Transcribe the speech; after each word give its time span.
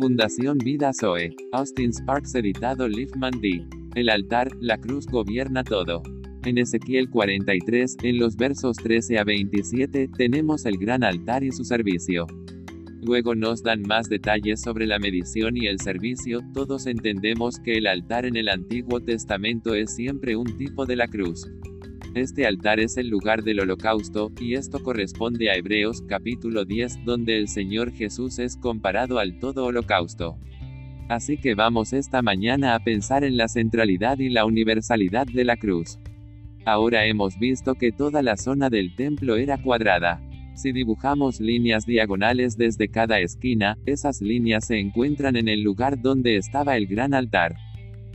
Fundación 0.00 0.56
Vida 0.56 0.92
Zoe. 0.98 1.36
Austin 1.52 1.92
Sparks 1.92 2.34
editado 2.34 2.88
Liefman 2.88 3.38
D. 3.42 3.66
El 3.94 4.08
altar, 4.08 4.48
la 4.58 4.78
cruz 4.78 5.04
gobierna 5.06 5.62
todo. 5.62 6.02
En 6.46 6.56
Ezequiel 6.56 7.10
43, 7.10 7.98
en 8.02 8.18
los 8.18 8.34
versos 8.36 8.78
13 8.78 9.18
a 9.18 9.24
27, 9.24 10.08
tenemos 10.16 10.64
el 10.64 10.78
gran 10.78 11.04
altar 11.04 11.44
y 11.44 11.52
su 11.52 11.64
servicio. 11.64 12.26
Luego 13.02 13.34
nos 13.34 13.62
dan 13.62 13.82
más 13.82 14.08
detalles 14.08 14.62
sobre 14.62 14.86
la 14.86 14.98
medición 14.98 15.58
y 15.58 15.66
el 15.66 15.78
servicio, 15.78 16.40
todos 16.54 16.86
entendemos 16.86 17.60
que 17.60 17.76
el 17.76 17.86
altar 17.86 18.24
en 18.24 18.36
el 18.36 18.48
Antiguo 18.48 19.02
Testamento 19.02 19.74
es 19.74 19.94
siempre 19.94 20.34
un 20.34 20.56
tipo 20.56 20.86
de 20.86 20.96
la 20.96 21.08
cruz. 21.08 21.46
Este 22.14 22.44
altar 22.44 22.80
es 22.80 22.96
el 22.96 23.08
lugar 23.08 23.44
del 23.44 23.60
holocausto, 23.60 24.32
y 24.40 24.54
esto 24.54 24.82
corresponde 24.82 25.48
a 25.48 25.54
Hebreos 25.54 26.02
capítulo 26.08 26.64
10, 26.64 27.04
donde 27.04 27.38
el 27.38 27.46
Señor 27.46 27.92
Jesús 27.92 28.40
es 28.40 28.56
comparado 28.56 29.20
al 29.20 29.38
todo 29.38 29.66
holocausto. 29.66 30.36
Así 31.08 31.36
que 31.36 31.54
vamos 31.54 31.92
esta 31.92 32.20
mañana 32.20 32.74
a 32.74 32.80
pensar 32.80 33.22
en 33.22 33.36
la 33.36 33.46
centralidad 33.46 34.18
y 34.18 34.28
la 34.28 34.44
universalidad 34.44 35.28
de 35.28 35.44
la 35.44 35.56
cruz. 35.56 36.00
Ahora 36.64 37.06
hemos 37.06 37.38
visto 37.38 37.76
que 37.76 37.92
toda 37.92 38.22
la 38.22 38.36
zona 38.36 38.70
del 38.70 38.96
templo 38.96 39.36
era 39.36 39.62
cuadrada. 39.62 40.20
Si 40.56 40.72
dibujamos 40.72 41.40
líneas 41.40 41.86
diagonales 41.86 42.56
desde 42.56 42.88
cada 42.88 43.20
esquina, 43.20 43.78
esas 43.86 44.20
líneas 44.20 44.66
se 44.66 44.80
encuentran 44.80 45.36
en 45.36 45.46
el 45.46 45.62
lugar 45.62 46.02
donde 46.02 46.36
estaba 46.36 46.76
el 46.76 46.88
gran 46.88 47.14
altar. 47.14 47.54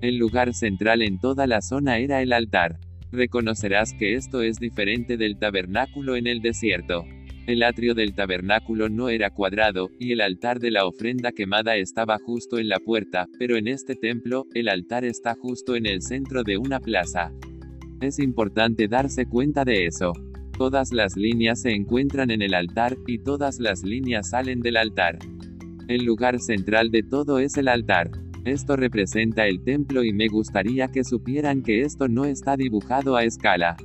El 0.00 0.16
lugar 0.18 0.54
central 0.54 1.02
en 1.02 1.20
toda 1.20 1.46
la 1.46 1.62
zona 1.62 1.98
era 1.98 2.20
el 2.20 2.32
altar. 2.32 2.80
Reconocerás 3.12 3.94
que 3.94 4.14
esto 4.14 4.42
es 4.42 4.58
diferente 4.58 5.16
del 5.16 5.38
tabernáculo 5.38 6.16
en 6.16 6.26
el 6.26 6.40
desierto. 6.40 7.04
El 7.46 7.62
atrio 7.62 7.94
del 7.94 8.14
tabernáculo 8.14 8.88
no 8.88 9.08
era 9.08 9.30
cuadrado, 9.30 9.88
y 10.00 10.10
el 10.10 10.20
altar 10.20 10.58
de 10.58 10.72
la 10.72 10.84
ofrenda 10.84 11.30
quemada 11.30 11.76
estaba 11.76 12.18
justo 12.18 12.58
en 12.58 12.68
la 12.68 12.80
puerta, 12.80 13.28
pero 13.38 13.56
en 13.56 13.68
este 13.68 13.94
templo, 13.94 14.46
el 14.52 14.68
altar 14.68 15.04
está 15.04 15.36
justo 15.36 15.76
en 15.76 15.86
el 15.86 16.02
centro 16.02 16.42
de 16.42 16.58
una 16.58 16.80
plaza. 16.80 17.32
Es 18.00 18.18
importante 18.18 18.88
darse 18.88 19.26
cuenta 19.26 19.64
de 19.64 19.86
eso. 19.86 20.12
Todas 20.58 20.92
las 20.92 21.16
líneas 21.16 21.62
se 21.62 21.70
encuentran 21.70 22.32
en 22.32 22.42
el 22.42 22.52
altar, 22.52 22.96
y 23.06 23.18
todas 23.18 23.60
las 23.60 23.84
líneas 23.84 24.30
salen 24.30 24.60
del 24.60 24.76
altar. 24.76 25.18
El 25.86 26.04
lugar 26.04 26.40
central 26.40 26.90
de 26.90 27.04
todo 27.04 27.38
es 27.38 27.56
el 27.56 27.68
altar. 27.68 28.10
Esto 28.46 28.76
representa 28.76 29.48
el 29.48 29.60
templo 29.64 30.04
y 30.04 30.12
me 30.12 30.28
gustaría 30.28 30.86
que 30.86 31.02
supieran 31.02 31.64
que 31.64 31.80
esto 31.80 32.06
no 32.06 32.24
está 32.24 32.56
dibujado 32.56 33.16
a 33.16 33.24
escala. 33.24 33.76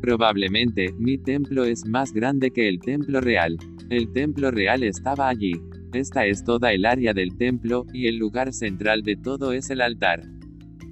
Probablemente, 0.00 0.92
mi 0.96 1.18
templo 1.18 1.64
es 1.64 1.84
más 1.84 2.12
grande 2.12 2.52
que 2.52 2.68
el 2.68 2.78
templo 2.78 3.20
real. 3.20 3.58
El 3.90 4.12
templo 4.12 4.52
real 4.52 4.84
estaba 4.84 5.28
allí. 5.28 5.60
Esta 5.92 6.26
es 6.26 6.44
toda 6.44 6.72
el 6.72 6.86
área 6.86 7.12
del 7.12 7.36
templo, 7.36 7.86
y 7.92 8.06
el 8.06 8.18
lugar 8.18 8.52
central 8.52 9.02
de 9.02 9.16
todo 9.16 9.52
es 9.52 9.68
el 9.68 9.80
altar. 9.80 10.22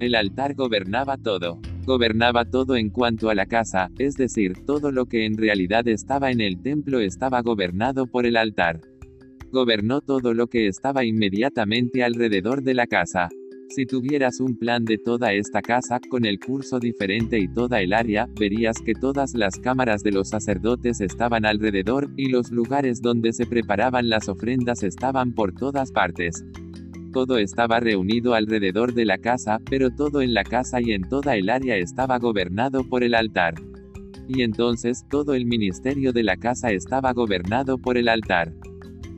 El 0.00 0.14
altar 0.14 0.54
gobernaba 0.54 1.18
todo. 1.18 1.60
Gobernaba 1.84 2.46
todo 2.46 2.74
en 2.74 2.88
cuanto 2.88 3.28
a 3.28 3.34
la 3.34 3.44
casa, 3.44 3.90
es 3.98 4.14
decir, 4.14 4.64
todo 4.64 4.90
lo 4.90 5.04
que 5.04 5.26
en 5.26 5.36
realidad 5.36 5.86
estaba 5.88 6.30
en 6.30 6.40
el 6.40 6.62
templo 6.62 7.00
estaba 7.00 7.42
gobernado 7.42 8.06
por 8.06 8.24
el 8.24 8.38
altar 8.38 8.80
gobernó 9.54 10.02
todo 10.02 10.34
lo 10.34 10.48
que 10.48 10.66
estaba 10.66 11.04
inmediatamente 11.04 12.04
alrededor 12.04 12.62
de 12.62 12.74
la 12.74 12.86
casa. 12.86 13.30
Si 13.68 13.86
tuvieras 13.86 14.40
un 14.40 14.58
plan 14.58 14.84
de 14.84 14.98
toda 14.98 15.32
esta 15.32 15.62
casa, 15.62 15.98
con 16.10 16.26
el 16.26 16.38
curso 16.38 16.78
diferente 16.78 17.38
y 17.38 17.48
toda 17.48 17.80
el 17.80 17.92
área, 17.92 18.28
verías 18.38 18.76
que 18.84 18.94
todas 18.94 19.32
las 19.34 19.58
cámaras 19.58 20.02
de 20.02 20.12
los 20.12 20.28
sacerdotes 20.28 21.00
estaban 21.00 21.46
alrededor, 21.46 22.10
y 22.16 22.28
los 22.28 22.50
lugares 22.50 23.00
donde 23.00 23.32
se 23.32 23.46
preparaban 23.46 24.08
las 24.08 24.28
ofrendas 24.28 24.82
estaban 24.82 25.32
por 25.32 25.54
todas 25.54 25.92
partes. 25.92 26.44
Todo 27.12 27.38
estaba 27.38 27.80
reunido 27.80 28.34
alrededor 28.34 28.92
de 28.92 29.04
la 29.04 29.18
casa, 29.18 29.60
pero 29.70 29.90
todo 29.90 30.20
en 30.20 30.34
la 30.34 30.42
casa 30.44 30.80
y 30.80 30.92
en 30.92 31.08
toda 31.08 31.36
el 31.36 31.48
área 31.48 31.76
estaba 31.76 32.18
gobernado 32.18 32.84
por 32.88 33.02
el 33.04 33.14
altar. 33.14 33.54
Y 34.28 34.42
entonces, 34.42 35.04
todo 35.08 35.34
el 35.34 35.46
ministerio 35.46 36.12
de 36.12 36.24
la 36.24 36.36
casa 36.36 36.72
estaba 36.72 37.12
gobernado 37.12 37.78
por 37.78 37.96
el 37.96 38.08
altar. 38.08 38.52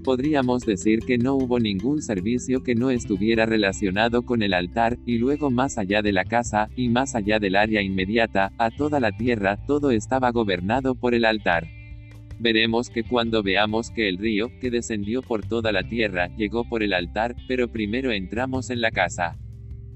Podríamos 0.06 0.65
decir 0.65 1.00
que 1.00 1.19
no 1.19 1.34
hubo 1.34 1.59
ningún 1.59 2.00
servicio 2.00 2.62
que 2.62 2.77
no 2.77 2.91
estuviera 2.91 3.44
relacionado 3.44 4.22
con 4.22 4.41
el 4.41 4.55
altar, 4.55 4.99
y 5.05 5.19
luego 5.19 5.50
más 5.50 5.78
allá 5.78 6.00
de 6.00 6.12
la 6.12 6.25
casa, 6.25 6.69
y 6.77 6.89
más 6.89 7.17
allá 7.17 7.41
del 7.41 7.56
área 7.56 7.83
inmediata, 7.83 8.53
a 8.56 8.71
toda 8.71 9.00
la 9.00 9.11
tierra, 9.11 9.59
todo 9.66 9.91
estaba 9.91 10.31
gobernado 10.31 10.95
por 10.95 11.12
el 11.12 11.25
altar. 11.25 11.66
Veremos 12.39 12.89
que 12.89 13.03
cuando 13.03 13.43
veamos 13.43 13.91
que 13.91 14.09
el 14.09 14.19
río, 14.19 14.53
que 14.61 14.71
descendió 14.71 15.22
por 15.22 15.45
toda 15.45 15.72
la 15.72 15.83
tierra, 15.83 16.28
llegó 16.37 16.62
por 16.69 16.84
el 16.84 16.93
altar, 16.93 17.34
pero 17.49 17.66
primero 17.66 18.12
entramos 18.12 18.71
en 18.71 18.81
la 18.81 18.93
casa. 18.93 19.37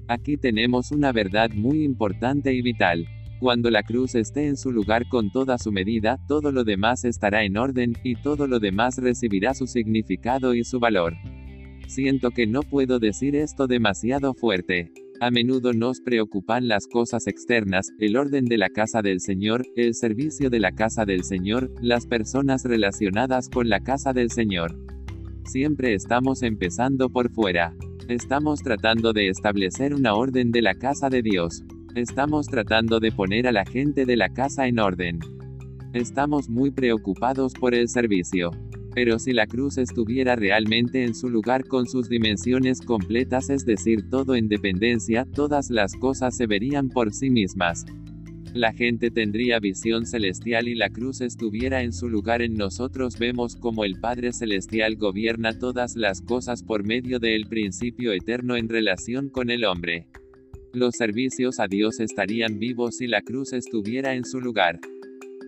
Aquí 0.09 0.35
tenemos 0.35 0.91
una 0.91 1.13
verdad 1.13 1.51
muy 1.51 1.85
importante 1.85 2.53
y 2.53 2.61
vital. 2.61 3.07
Cuando 3.41 3.71
la 3.71 3.81
cruz 3.81 4.13
esté 4.13 4.45
en 4.45 4.55
su 4.55 4.71
lugar 4.71 5.09
con 5.09 5.31
toda 5.31 5.57
su 5.57 5.71
medida, 5.71 6.19
todo 6.27 6.51
lo 6.51 6.63
demás 6.63 7.05
estará 7.05 7.43
en 7.43 7.57
orden, 7.57 7.93
y 8.03 8.13
todo 8.13 8.45
lo 8.45 8.59
demás 8.59 8.99
recibirá 8.99 9.55
su 9.55 9.65
significado 9.65 10.53
y 10.53 10.63
su 10.63 10.79
valor. 10.79 11.15
Siento 11.87 12.29
que 12.29 12.45
no 12.45 12.61
puedo 12.61 12.99
decir 12.99 13.35
esto 13.35 13.65
demasiado 13.65 14.35
fuerte. 14.35 14.91
A 15.19 15.31
menudo 15.31 15.73
nos 15.73 16.01
preocupan 16.01 16.67
las 16.67 16.85
cosas 16.85 17.25
externas, 17.25 17.87
el 17.97 18.15
orden 18.15 18.45
de 18.45 18.59
la 18.59 18.69
casa 18.69 19.01
del 19.01 19.19
Señor, 19.19 19.65
el 19.75 19.95
servicio 19.95 20.51
de 20.51 20.59
la 20.59 20.73
casa 20.73 21.05
del 21.05 21.23
Señor, 21.23 21.71
las 21.81 22.05
personas 22.05 22.63
relacionadas 22.63 23.49
con 23.49 23.69
la 23.69 23.79
casa 23.79 24.13
del 24.13 24.29
Señor. 24.29 24.77
Siempre 25.45 25.95
estamos 25.95 26.43
empezando 26.43 27.09
por 27.09 27.31
fuera. 27.31 27.73
Estamos 28.07 28.61
tratando 28.61 29.13
de 29.13 29.29
establecer 29.29 29.95
una 29.95 30.13
orden 30.13 30.51
de 30.51 30.61
la 30.61 30.75
casa 30.75 31.09
de 31.09 31.23
Dios. 31.23 31.63
Estamos 31.95 32.47
tratando 32.47 33.01
de 33.01 33.11
poner 33.11 33.47
a 33.47 33.51
la 33.51 33.65
gente 33.65 34.05
de 34.05 34.15
la 34.15 34.29
casa 34.29 34.65
en 34.65 34.79
orden. 34.79 35.19
Estamos 35.91 36.47
muy 36.47 36.71
preocupados 36.71 37.53
por 37.53 37.75
el 37.75 37.89
servicio. 37.89 38.51
Pero 38.95 39.19
si 39.19 39.33
la 39.33 39.45
cruz 39.45 39.77
estuviera 39.77 40.37
realmente 40.37 41.03
en 41.03 41.13
su 41.13 41.29
lugar 41.29 41.65
con 41.67 41.87
sus 41.87 42.07
dimensiones 42.07 42.79
completas, 42.79 43.49
es 43.49 43.65
decir, 43.65 44.09
todo 44.09 44.35
en 44.35 44.47
dependencia, 44.47 45.25
todas 45.25 45.69
las 45.69 45.93
cosas 45.95 46.37
se 46.37 46.47
verían 46.47 46.87
por 46.87 47.13
sí 47.13 47.29
mismas. 47.29 47.85
La 48.53 48.71
gente 48.71 49.11
tendría 49.11 49.59
visión 49.59 50.05
celestial 50.05 50.69
y 50.69 50.75
la 50.75 50.89
cruz 50.89 51.19
estuviera 51.19 51.83
en 51.83 51.91
su 51.91 52.07
lugar 52.07 52.41
en 52.41 52.53
nosotros 52.53 53.19
vemos 53.19 53.57
como 53.57 53.83
el 53.83 53.99
Padre 53.99 54.31
Celestial 54.31 54.95
gobierna 54.95 55.59
todas 55.59 55.97
las 55.97 56.21
cosas 56.21 56.63
por 56.63 56.85
medio 56.85 57.19
del 57.19 57.47
principio 57.47 58.13
eterno 58.13 58.55
en 58.55 58.69
relación 58.69 59.29
con 59.29 59.49
el 59.49 59.65
hombre. 59.65 60.07
Los 60.73 60.95
servicios 60.95 61.59
a 61.59 61.67
Dios 61.67 61.99
estarían 61.99 62.57
vivos 62.57 62.95
si 62.95 63.07
la 63.07 63.21
cruz 63.21 63.51
estuviera 63.51 64.15
en 64.15 64.23
su 64.23 64.39
lugar. 64.39 64.79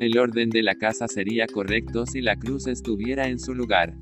El 0.01 0.17
orden 0.17 0.50
de 0.50 0.61
la 0.63 0.75
casa 0.75 1.07
sería 1.07 1.47
correcto 1.47 2.06
si 2.06 2.19
la 2.19 2.35
cruz 2.35 2.67
estuviera 2.67 3.29
en 3.29 3.39
su 3.39 3.56
lugar. 3.56 3.95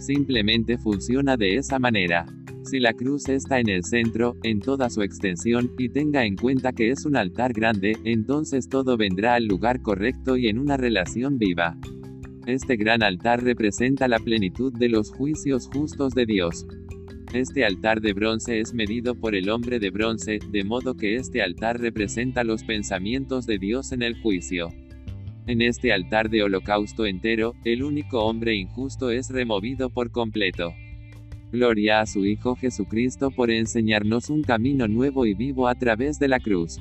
Simplemente 0.00 0.76
funciona 0.76 1.36
de 1.36 1.58
esa 1.58 1.78
manera. 1.78 2.26
Si 2.64 2.80
la 2.80 2.92
cruz 2.92 3.28
está 3.28 3.60
en 3.60 3.68
el 3.68 3.84
centro, 3.84 4.36
en 4.42 4.58
toda 4.58 4.90
su 4.90 5.02
extensión, 5.02 5.70
y 5.78 5.90
tenga 5.90 6.24
en 6.24 6.34
cuenta 6.34 6.72
que 6.72 6.90
es 6.90 7.06
un 7.06 7.14
altar 7.14 7.52
grande, 7.52 7.96
entonces 8.02 8.68
todo 8.68 8.96
vendrá 8.96 9.34
al 9.34 9.46
lugar 9.46 9.80
correcto 9.80 10.36
y 10.36 10.48
en 10.48 10.58
una 10.58 10.76
relación 10.76 11.38
viva. 11.38 11.76
Este 12.46 12.76
gran 12.76 13.04
altar 13.04 13.44
representa 13.44 14.08
la 14.08 14.18
plenitud 14.18 14.72
de 14.72 14.88
los 14.88 15.12
juicios 15.12 15.68
justos 15.72 16.14
de 16.14 16.26
Dios. 16.26 16.66
Este 17.32 17.66
altar 17.66 18.00
de 18.00 18.14
bronce 18.14 18.58
es 18.58 18.72
medido 18.72 19.14
por 19.14 19.34
el 19.34 19.50
hombre 19.50 19.78
de 19.78 19.90
bronce, 19.90 20.38
de 20.50 20.64
modo 20.64 20.96
que 20.96 21.16
este 21.16 21.42
altar 21.42 21.78
representa 21.78 22.42
los 22.42 22.64
pensamientos 22.64 23.44
de 23.44 23.58
Dios 23.58 23.92
en 23.92 24.02
el 24.02 24.18
juicio. 24.22 24.70
En 25.46 25.60
este 25.60 25.92
altar 25.92 26.30
de 26.30 26.42
holocausto 26.42 27.04
entero, 27.04 27.52
el 27.64 27.82
único 27.82 28.24
hombre 28.24 28.54
injusto 28.54 29.10
es 29.10 29.28
removido 29.28 29.90
por 29.90 30.10
completo. 30.10 30.72
Gloria 31.52 32.00
a 32.00 32.06
su 32.06 32.24
Hijo 32.24 32.56
Jesucristo 32.56 33.30
por 33.30 33.50
enseñarnos 33.50 34.30
un 34.30 34.42
camino 34.42 34.88
nuevo 34.88 35.26
y 35.26 35.34
vivo 35.34 35.68
a 35.68 35.74
través 35.74 36.18
de 36.18 36.28
la 36.28 36.40
cruz. 36.40 36.78